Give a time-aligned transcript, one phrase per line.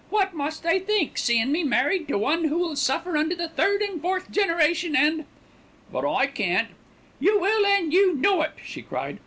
[0.09, 3.83] What must they think, seein' me married to one who will suffer unto the third
[3.83, 5.25] and fourth generation and"
[5.93, 6.69] "But I can't"
[7.19, 9.19] "You will and you know it," she cried.